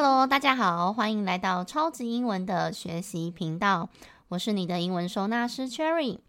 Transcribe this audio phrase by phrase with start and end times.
[0.00, 3.88] Hello，大家好，欢迎来到超级英文的学习频道。
[4.28, 6.20] 我是你的英文收纳师 Cherry。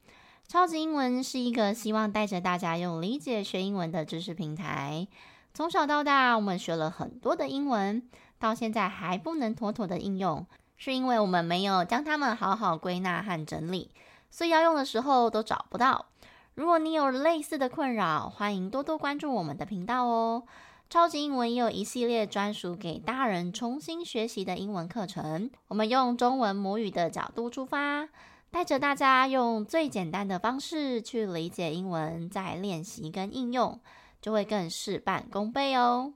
[0.47, 5.07] 超级英文是一个希望带着大家用理解学英文的知识平台。
[5.53, 8.01] 从小到大，我们学了很多的英文，
[8.39, 13.91] 到现在还不能妥妥的应用，是因为我们没有将它们好好归纳和整理，
[14.31, 16.07] 所以要用的时候都找不到。
[16.55, 20.41] 如果你有类似的困扰，欢迎多多关注我们的频道哦。
[20.89, 25.51] 超级英文也有一系列专属给大人重新学习的英文课程。
[25.67, 28.09] 我们用中文母语的角度出发，
[28.49, 33.79] 带着大家用最简单的方式去理解英文，再练习跟应用，
[34.19, 36.11] 就会更事半功倍哦。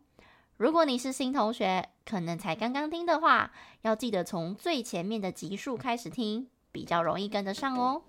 [0.58, 3.52] 如果你是新同学，可能才刚刚听的话，
[3.84, 8.02] 要记得从最前面的集数开始听，比较容易跟得上哦。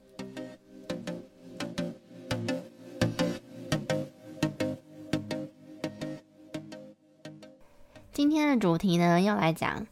[8.15, 9.89] 今天的主题呢，要来讲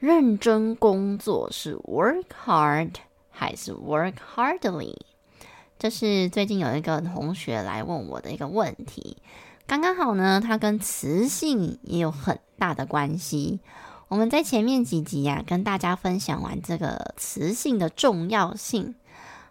[0.00, 2.94] 认真工作是 work hard
[3.30, 4.96] 还是 work hardly？
[5.78, 9.18] 这是最近有一个同学来问我的一个问题，
[9.68, 13.60] 刚刚好呢，它跟词性也有很大的关系。
[14.08, 18.96] 我们在前面几集呀、跟大家分享完这个词性的重要性。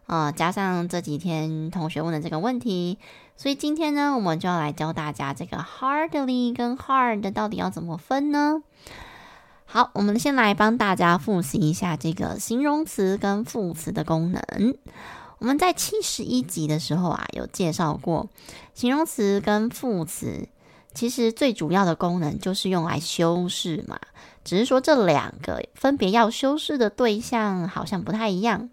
[0.07, 2.97] 啊、呃，加上这几天同学问的这个问题，
[3.39, 8.61] 所以今天呢，我们就要来教大家这个 hardly 跟 hard 到底要怎么分呢？
[9.63, 14.75] 好，我们先来帮大家复习一下这个形容词跟副词的功能。
[15.37, 18.27] 我们在七十一集的时候啊，有介绍过
[18.73, 20.49] 形容词跟副词，
[20.93, 23.97] 其实最主要的功能就是用来修饰嘛，
[24.43, 28.69] 只是说这两个分别要修饰的对象好像不太一样。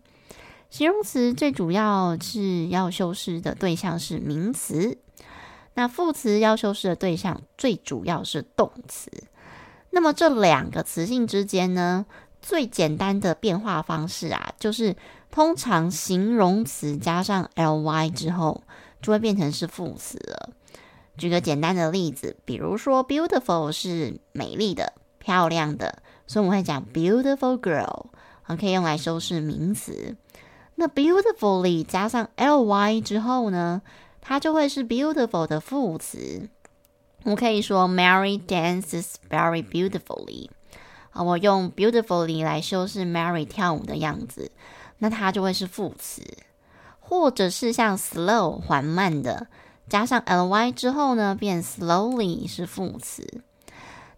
[0.70, 4.98] 形容词最主要是要修饰的对象是名词，
[5.75, 9.11] 那副词要修饰的对象最主要是动词。
[9.91, 12.05] 那么这两个词性之间呢，
[12.43, 14.94] 最简单的变化方式啊，就是
[15.31, 18.62] 通常形容词加上 ly 之后，
[19.00, 20.50] 就会变成是副词了。
[21.16, 28.06] 举个简单的例子，比如说 beautiful 是美丽的、漂亮的，所以我们会讲 beautiful girl，
[28.59, 30.15] 可以用来修饰名词。
[30.76, 33.82] 那 beautifully 加上 ly 之后呢，
[34.20, 36.48] 它就会是 beautiful 的副词。
[37.25, 40.48] 我可以说 Mary dances very beautifully。
[41.10, 44.50] 啊，我用 beautifully 来修饰 Mary 跳舞的样子，
[44.98, 46.22] 那它就会是副词。
[47.00, 49.47] 或者是像 slow 缓慢的，
[49.88, 53.43] 加上 ly 之后呢，变 slowly 是副词。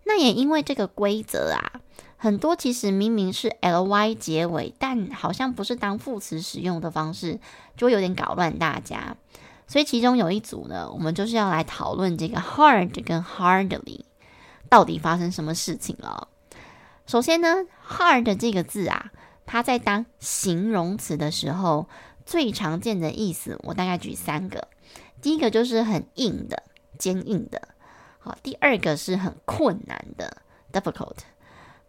[0.04, 1.80] 那也因为这个规则啊。
[2.20, 7.38] 很多其实明明是 ly 结尾，但好像不是当副词使用的方式，
[7.76, 9.16] 就会有点搞乱大家。
[9.68, 14.00] 所以其中有一组呢，我们就是要来讨论这个 hard 跟 hardly
[14.68, 16.26] 到底发生什么事情了。
[17.06, 19.12] 首先呢，hard 这个字啊，
[19.46, 21.86] 它在当形容词的时候，
[22.26, 24.66] 最常见的意思，我大概举三个。
[25.22, 26.64] 第一个就是很硬的、
[26.98, 27.68] 坚硬的。
[28.18, 30.38] 好，第二个是很困难的
[30.72, 31.16] （difficult）。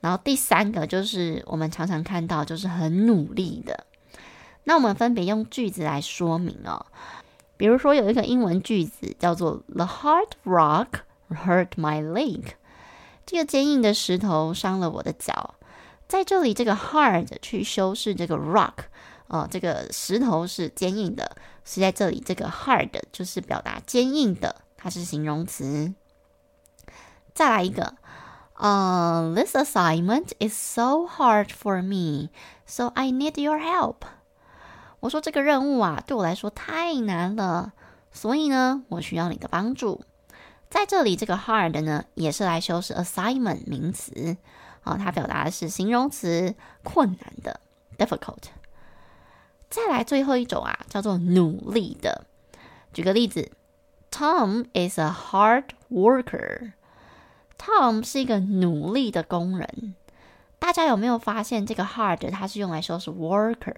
[0.02, 3.86] 然后第三个就是我们常常看到，就是很努力的。
[4.64, 6.86] 那我们分别用句子来说明哦。
[7.58, 10.88] 比如说有一个英文句子叫做 “The hard rock
[11.30, 12.44] hurt my leg”，
[13.26, 15.56] 这个坚硬的石头伤了我的脚。
[16.08, 18.76] 在这里，这个 hard 去修饰这个 rock，
[19.28, 21.36] 哦，这个石头是坚硬的，
[21.66, 25.94] 所以在这里这个 hard 就是表达坚硬的，它是形容词。
[27.34, 27.96] 再来一个。
[28.59, 32.30] Uh, this assignment is so hard for me,
[32.66, 34.02] so I need your help.
[35.00, 37.72] 我说这个任务啊，对我来说太难了，
[38.12, 40.02] 所以呢，我需要你的帮助。
[40.69, 44.36] 在这里，这个 hard 呢，也是来修饰 assignment 名词，
[44.84, 46.53] 啊，它表达的是形容词，
[46.84, 47.62] 困难的
[47.98, 48.50] difficult。
[49.69, 52.25] 再来最后一种啊，叫做努力的。
[52.92, 53.51] 举个例子
[54.12, 56.74] ，Tom is a hard worker.
[57.69, 59.94] Tom 是一个努力的工人，
[60.57, 63.75] 大家有没有发现这个 hard 它是用来说是 worker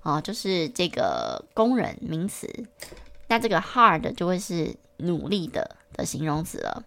[0.00, 2.48] 啊，就是这个工人名词，
[3.28, 6.84] 那这个 hard 就会是努力的的形容词了。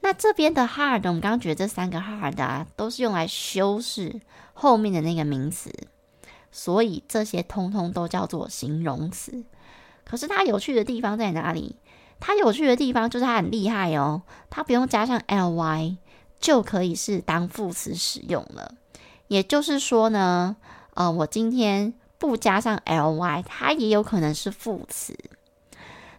[0.00, 4.20] 那这边的 hard，我们刚刚觉得这三个 hard 啊，都是用来修饰
[4.54, 5.70] 后面的那个名词，
[6.50, 9.44] 所以这些通通都叫做形容词。
[10.04, 11.76] 可是它有趣的地方在哪里？
[12.24, 15.96] 它有趣的地方就是它很厉害哦，它不用加上 ly
[16.38, 18.76] 就可以是当副词使用了。
[19.26, 20.54] 也就是说呢，
[20.94, 25.18] 呃，我今天不加上 ly，它也有可能是副词。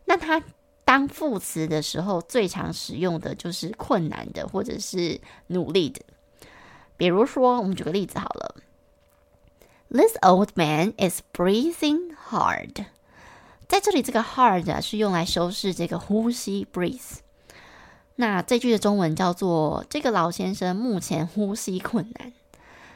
[0.04, 0.44] 那它
[0.84, 6.02] 当副词的时候，最常使用的就是困难的或者是努力的
[6.98, 8.56] 比如说，我们举个例子好了
[9.88, 12.88] ，This old man is breathing hard。
[13.74, 17.18] 在这里，这个 hard 是用来修饰这个呼吸 breathe。
[18.18, 22.32] 那这句的中文叫做“这个老先生目前呼吸困难”。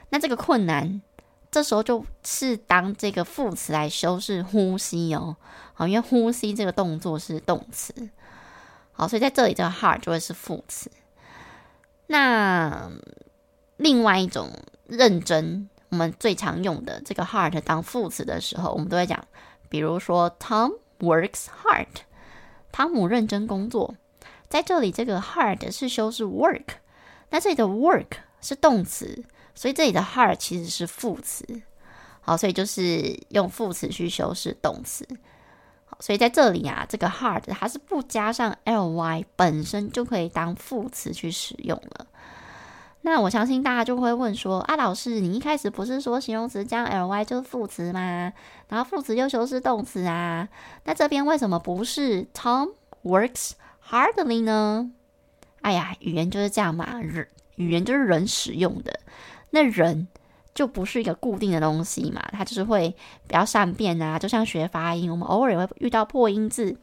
[0.10, 1.02] 那这个困难，
[1.50, 5.38] 这时候就是当这个副词来修饰呼吸哦。
[5.74, 7.92] 好，因为呼吸这个动作是动词。
[8.92, 10.92] 好，所以在这里这个 hard 就会是副词。
[12.06, 12.92] 那
[13.78, 14.52] 另外一种
[14.86, 19.26] 认真，我们最常用的这个 hard 当副词的时候，我们都会讲，
[19.70, 21.88] 比如说 Tom works hard，
[22.72, 23.96] 汤姆认真工作。
[24.50, 26.66] 在这里，这个 hard 是修饰 work，
[27.30, 28.08] 那这里的 work
[28.42, 31.46] 是动词，所以这里的 hard 其实是副词。
[32.22, 35.08] 好，所以就是用副词去修饰动词。
[35.86, 42.08] 好，所以在这里啊，这个 hard 它是不加上 ly，本身就可以当副词去使用了。
[43.02, 48.34] 那我相信大家就会问说：啊，老师，你一开始不是说形容词加 ly 就是副词吗？
[48.68, 50.50] 然后副词又修饰动词啊？
[50.84, 52.72] 那这边为什么不是 Tom
[53.04, 54.92] works？Hardly 呢？
[55.62, 59.00] 哎呀，语言就是这样嘛，人语言就是人使用的，
[59.52, 60.08] 那人
[60.54, 62.90] 就不是一个固定的东西嘛，它就是会
[63.26, 64.20] 比较善变啊。
[64.20, 66.76] 就像学发音，我们偶尔也会遇到破音字，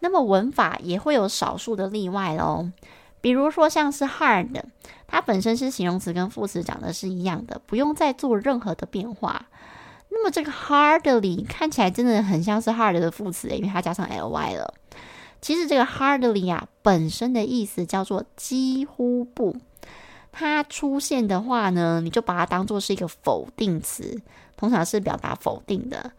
[0.00, 2.70] 那么文法也会有少数的例外喽。
[3.26, 4.62] 比如说像是 hard，
[5.08, 9.46] 它本身是形容词跟副词长得是一样的，不用再做任何的变化。
[10.10, 14.72] 那么这个 hardly 看起来真的很像是 hard 的副词，因为它加上 ly 了。
[15.40, 19.56] 其实这个 hardly 啊，本身的意思叫做几乎不。
[20.30, 24.22] 它出现的话呢，你就把它当做是一个否定词，
[24.56, 26.12] 通常是表达否定的。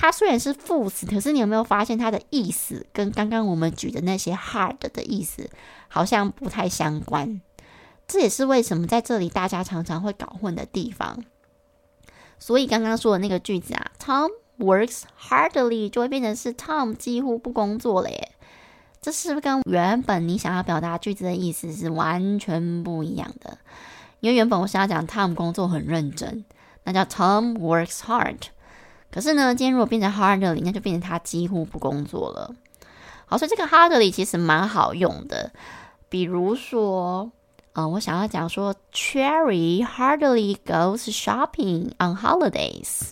[0.00, 5.50] 它虽然是副词，可是你有没有发现它的意思跟刚刚我们举的那些 hard 的意思
[5.88, 7.40] 好像不太相关？
[8.06, 11.24] 这也是为什么在这里大家常常会搞混的地方。
[12.38, 14.30] 所以刚刚说的那个句子啊，Tom
[14.60, 18.30] works hardly 就会变成是 Tom 几乎不工作了耶。
[19.02, 23.58] 这是不是跟原本你想要表达句子的意思是完全不一样的？
[24.20, 26.44] 因为原本我想要讲 Tom 工作很认真，
[26.84, 28.38] 那叫 Tom works hard。
[29.10, 32.54] 可是呢，今天如果变成 hardly，那就变成他几乎不工作了。
[33.26, 35.50] 好，所以这个 hardly 其实蛮好用的。
[36.08, 37.30] 比如说，
[37.72, 43.10] 呃，我想要讲说，Cherry hardly goes shopping on holidays。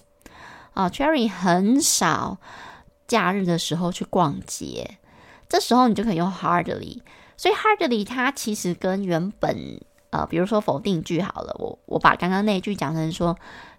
[0.75, 2.39] 啊，Cherry 很少
[3.07, 4.99] 假日的时候去逛街。
[5.49, 7.01] 这时候你就可以用 hardly，
[7.37, 13.37] 所以 hardly 它其实跟原本呃，比如说否定句好了，我我把刚刚那句讲成说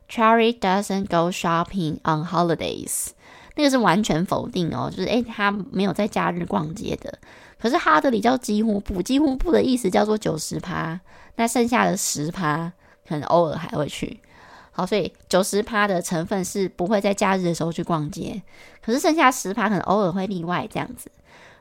[0.10, 3.08] Cherry doesn't go shopping on holidays，
[3.56, 7.20] 那个是完全否定哦，就是诶，他没有在假日逛街的。
[7.60, 11.00] 可是哈德里叫几乎不，几乎不的意思叫做九十趴，
[11.36, 12.72] 那剩下的十趴
[13.08, 14.20] 可能偶尔还会去。
[14.72, 18.42] 好，所以九十趴的成分是不会在假日的时候去逛街，
[18.82, 21.12] 可是剩下十趴可能偶尔会例外这样子。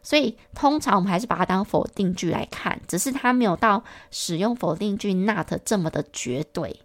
[0.03, 6.79] 所以通常我们还是把它当否定句来看，只是它没有到使用否定句 not 这么的绝对。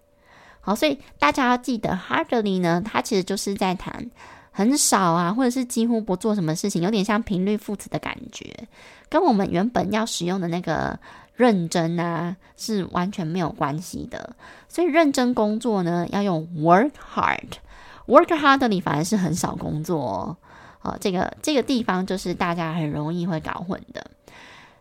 [0.61, 4.09] 好，所以大家要记得 hardly 呢，它其实就是在谈
[4.51, 8.68] 很少啊，或者是几乎不做什么事情，有点像频率副词的感觉，
[9.09, 10.99] 跟我们原本要使用的那个
[11.35, 14.35] 认真啊是完全没有关系的。
[14.69, 20.37] 所以认真工作呢，要用 work hard，work hardly 反而是很少工作哦。
[20.83, 24.06] 哦，这个这个地方就是大家很容易会搞混的。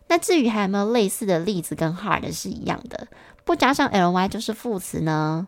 [0.07, 3.07] 那至于还有没有类似的例子跟 hard 是一样的，
[3.45, 5.47] 不加上 ly 就是副词呢？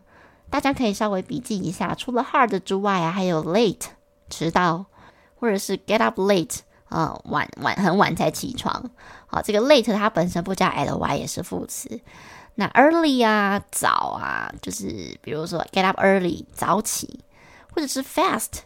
[0.50, 3.86] 大家可以稍微笔记一下，除了 hard 之外啊，还有 late
[4.30, 4.86] 迟到，
[5.34, 6.58] 或者是 get up late
[6.88, 8.90] 啊、晚晚很晚才起床。
[9.26, 12.00] 好，这个 late 它本身不加 ly 也是副词。
[12.54, 17.20] 那 early 啊，早啊，就是比如说 get up early 早起，
[17.74, 18.60] 或者是 fast。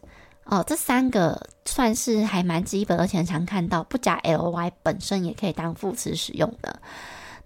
[0.44, 6.80] 哦，这三个算是还蛮基本，而且很常看到，不加 ly 本身也可以当副词使用的。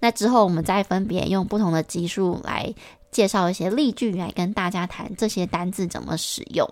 [0.02, 2.74] 那之后我们再分别用不同的级数来
[3.12, 6.68] 介绍一些例句，来跟大家谈这些单字怎么使用。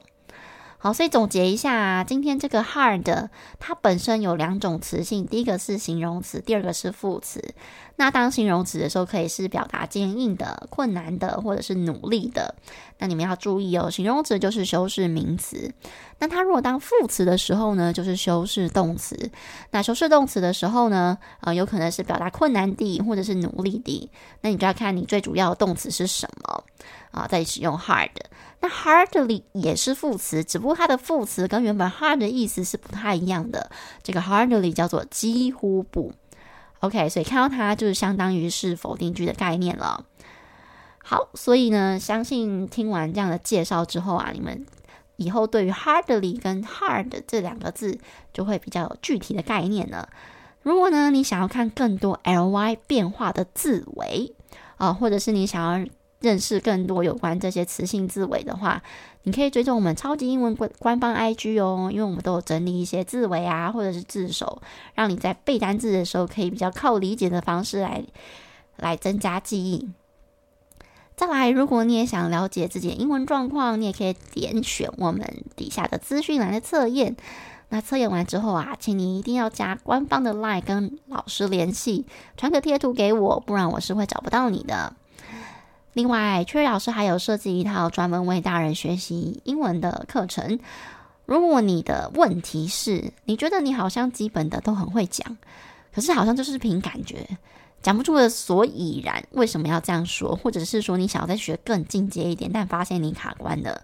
[0.82, 7.52] 好，所以总结一下，今天这个 hard 它本身有两种词性，第一个是形容词，第二个是副词。
[7.96, 12.54] 那当形容词的时候，可以是表达坚硬的、困难的，或者是努力的。
[12.96, 15.70] 那你们要注意哦，形容词就是修饰名词。
[16.18, 19.30] 那它如果当副词的时候呢，就是修饰动词。
[19.72, 24.10] 那修饰动词的时候呢，呃，有可能是表达困难的，或者是努力的。
[24.40, 26.64] 那你就要看你最主要的动词是什么
[27.10, 28.08] 啊，再使用 hard。
[28.60, 33.70] 那 hardly 也是副词，只不过它的副词跟原本 hard 的意思是不太一样的。
[34.02, 36.12] 这个 hardly 叫做几乎不。
[36.80, 40.04] OK，所以看到它就是相当于是否定句的概念了。
[41.02, 44.64] 好，所以呢，相信听完这样的介绍之后啊，你们
[45.16, 47.98] 以后对于 hardly 跟 hard 这两个字
[48.32, 50.08] 就会比较有具体的概念了。
[50.62, 54.34] 如果呢，你想要看更多 ly 变化的字尾
[54.76, 55.86] 啊，或者是你想要
[56.20, 58.82] 认识更多有关这些词性字尾的话，
[59.22, 64.60] 你可以追踪我们超级英文官官方 IG 哦，因为我们都有整理一些字尾啊，或者是字首，
[64.94, 68.04] 让你在背单字的时候可以比较靠理解的方式来
[68.76, 69.88] 来增加记忆。
[71.16, 77.16] 再来，如果你也想了解自己的英文状况，你也可以点选我们底下的资讯栏的测验。
[77.68, 84.96] 那测验完之后啊，请你一定要加官方的 LINE 跟老师联系，传个贴图给我，不然我是会找不到你的。
[85.92, 90.58] 另外崔老师还有设计一套专门为大人学习英文的课程。
[91.26, 95.36] 如果你的问题是你觉得你好像基本的都很会讲，
[95.94, 97.26] 可是好像就是凭感觉，
[97.82, 100.34] 讲不出的所以然，为什么要这样说？
[100.36, 103.82] 或者是说你想要再学更进阶一点，但发现你卡关了，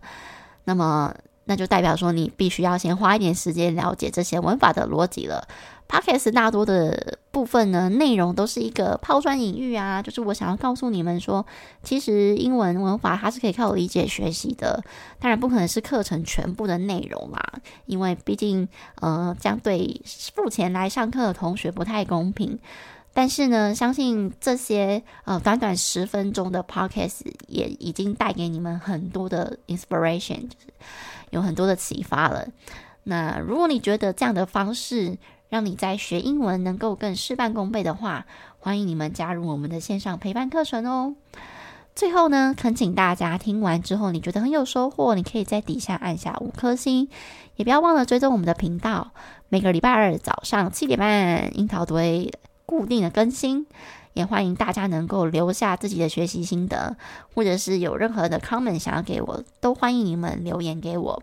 [0.65, 1.15] 那么。
[1.47, 5.49] 那就代表说，你必须要先花一点时间了解这些文法的逻辑了。
[5.89, 11.47] Podcast 大多的部分呢，内容都是一个抛砖引玉啊，就是我想要告诉你们说，
[11.85, 14.83] 其实英文文法它是可以靠理解学习的，
[15.21, 17.41] 当然不可能是课程全部的内容啦，
[17.85, 18.69] 因为毕竟
[19.01, 20.03] 呃，这样对
[20.35, 22.59] 付钱来上课的同学不太公平。
[23.19, 30.67] 但是呢，相信这些呃短短十分钟的 podcast 也已经带给你们很多的 inspiration，就是
[31.31, 32.47] 有很多的启发了。
[33.05, 35.17] 那如果你觉得这样的方式
[35.49, 38.27] 让你在学英文能够更事半功倍的话，
[38.59, 41.15] 欢迎你们加入我们的线上陪伴课程哦。
[41.95, 47.09] 最后呢，恳请大家听完之后你觉得很有收获，你可以在底下按下五颗星，
[47.55, 49.13] 也不要忘了追踪我们的频道。
[49.49, 52.31] 每个礼拜二早上七点半，樱桃堆。
[52.67, 53.67] 固定的更新，
[54.13, 56.97] 也欢迎大家能够留下自己的学习心得，
[57.35, 61.23] 或者是有任何的 comment 想要给我，都欢迎你们留言给我。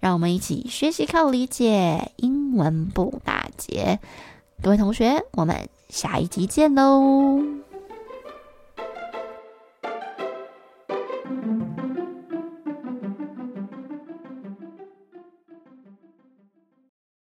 [0.00, 3.98] 让我们一起学习靠理解，英文不打结。
[4.62, 7.67] 各位同学，我们下一集见喽！